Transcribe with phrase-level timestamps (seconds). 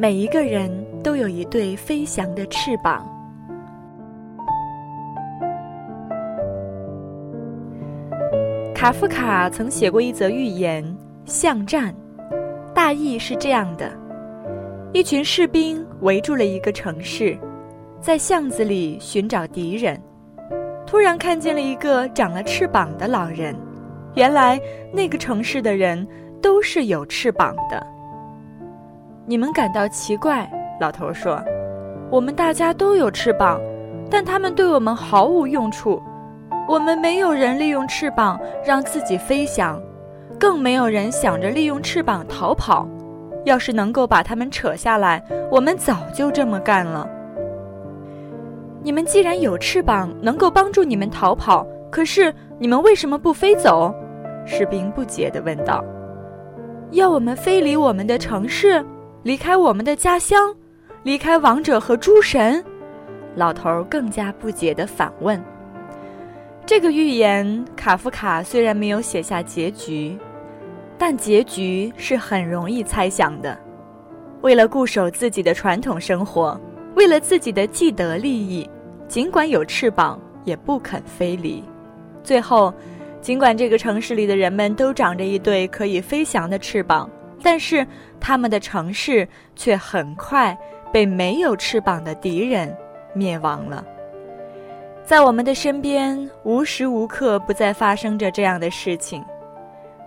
[0.00, 0.70] 每一个人
[1.02, 3.06] 都有一对飞翔的翅膀。
[8.74, 10.82] 卡夫卡曾写过一则寓言
[11.30, 11.94] 《巷战》，
[12.72, 13.92] 大意是这样的：
[14.94, 17.38] 一群士兵围住了一个城市，
[18.00, 20.00] 在巷子里寻找敌人。
[20.86, 23.54] 突然看见了一个长了翅膀的老人，
[24.14, 24.58] 原来
[24.94, 26.08] 那个城市的人
[26.40, 27.86] 都是有翅膀的。
[29.30, 31.40] 你们感到奇怪，老头说
[32.10, 33.60] ：“我们大家都有翅膀，
[34.10, 36.02] 但它们对我们毫无用处。”
[36.68, 39.80] 我们没有人利用翅膀让自己飞翔，
[40.36, 42.88] 更没有人想着利用翅膀逃跑。
[43.44, 47.08] 要是能够把它们扯下来，我们早就这么干了。
[48.82, 53.94] 你们既然有翅膀，能够帮助你们逃跑，可是你们为什么不飞走？
[54.44, 55.84] 士兵不解地问道。
[56.90, 58.84] 要我们飞离我们的城市，
[59.22, 60.54] 离开我们的家乡，
[61.02, 62.64] 离开王者和诸神？
[63.36, 65.38] 老头更加不解地反问。
[66.64, 70.18] 这个寓言，卡夫卡虽然没有写下结局，
[70.96, 73.58] 但结局是很容易猜想的。
[74.40, 76.58] 为了固守自己的传统生活，
[76.94, 78.68] 为了自己的既得利益，
[79.06, 81.62] 尽管有翅膀，也不肯飞离。
[82.22, 82.72] 最后，
[83.20, 87.08] 尽管这个城市里的人们都长着一对可以飞翔的翅膀，
[87.42, 87.86] 但是
[88.20, 90.56] 他们的城市却很快
[90.92, 92.74] 被没有翅膀的敌人
[93.14, 93.84] 灭亡了。
[95.04, 99.24] 在我们的身边，无时无刻不在发生着这样的事情。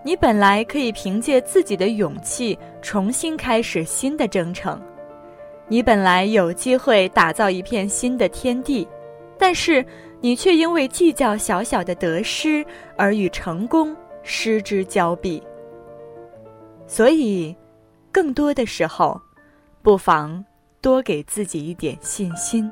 [0.02, 4.80] 你本来可以凭借自己的勇气重新开始新的征程，
[5.66, 8.86] 你本来有机会打造一片新的天地，
[9.38, 9.84] 但是
[10.20, 12.64] 你却因为计较小小的得失
[12.96, 15.42] 而与成功失之交臂。
[16.86, 17.54] 所以，
[18.12, 19.20] 更多的时候，
[19.82, 20.44] 不妨
[20.80, 22.70] 多给自己一点信心。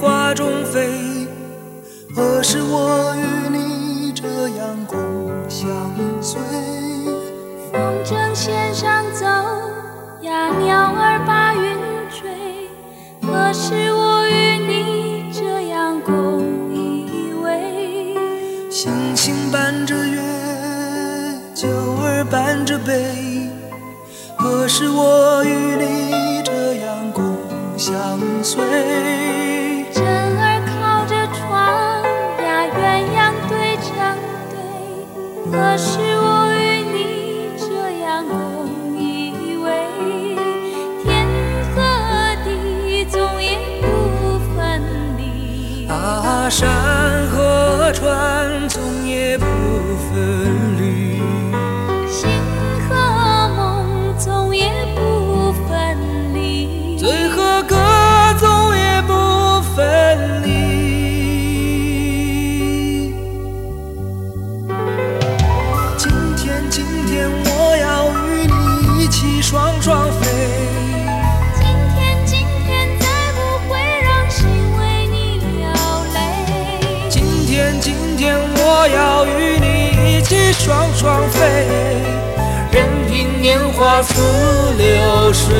[0.00, 1.28] 花中飞，
[2.16, 4.98] 何时我与你这样共
[5.46, 5.68] 相
[6.22, 6.40] 随？
[7.70, 9.26] 风筝线上走
[10.22, 11.76] 呀，鸟儿把云
[12.08, 12.30] 追。
[13.20, 14.32] 何时我与
[14.66, 16.40] 你这样共
[16.74, 18.70] 依偎？
[18.70, 20.18] 星星伴着月，
[21.54, 21.68] 酒
[22.02, 23.50] 儿伴着杯。
[24.38, 25.89] 何时我与你
[46.50, 49.46] 山河川总也不
[50.10, 51.22] 分离。
[52.10, 52.28] 醒
[52.88, 53.86] 和梦
[54.18, 57.76] 总也不分离，醉和歌
[58.38, 60.50] 总也不分离。
[65.96, 69.99] 今天，今天我要与你一起双双
[77.78, 81.38] 今天，我要与你一起双双飞，
[82.72, 84.14] 任凭年华似
[84.78, 85.54] 流水。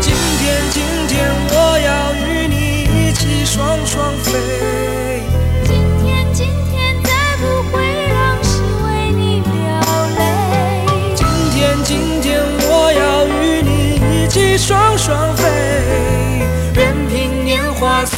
[0.00, 4.28] 今天，今天，我要与你一起双双飞。
[5.64, 9.50] 今天，今天，再不会让心为你流
[10.18, 10.20] 泪。
[11.14, 15.44] 今天，今天，我要与你一起双双飞，
[16.74, 18.16] 任凭年华似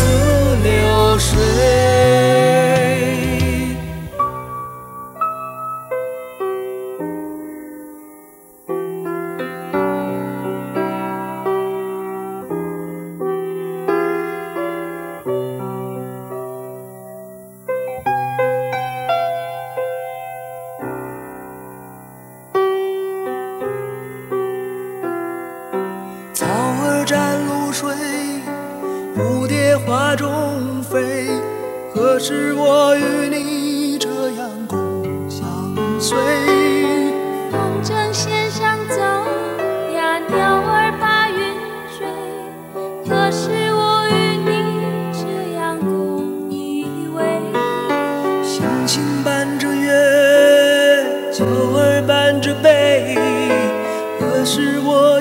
[29.78, 31.26] 花中飞。
[31.94, 35.46] 何时我与你这样共相
[36.00, 36.16] 随？
[37.50, 38.96] 风筝线上走
[39.94, 41.36] 呀，鸟儿把云
[41.98, 42.06] 追。
[43.08, 44.50] 何时我与你
[45.12, 47.20] 这样共依偎？
[48.42, 53.16] 星星伴着月，酒儿伴着杯。
[54.18, 55.11] 何时我？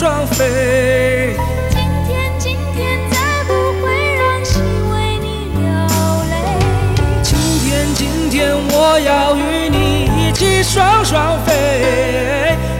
[0.00, 1.36] 双飞。
[1.68, 3.52] 今天，今天再不
[3.82, 5.26] 会让心为你
[5.60, 5.60] 流
[6.30, 6.34] 泪。
[7.22, 11.52] 今天，今天我要与你一起双双飞，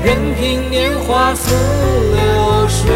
[0.03, 1.55] 任凭年华似
[2.15, 2.91] 流水。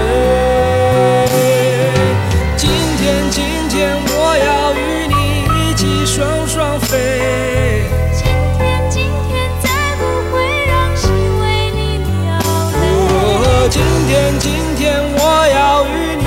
[2.56, 4.13] 今天，今天我
[14.24, 16.24] 今天，今天我要与你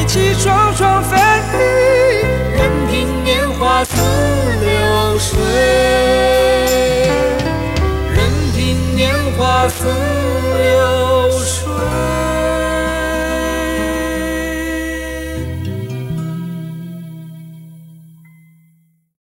[0.00, 1.14] 一起双双飞，
[2.56, 3.92] 任凭年华似
[4.62, 5.38] 流水，
[8.14, 8.16] 任
[8.56, 10.13] 凭年华似。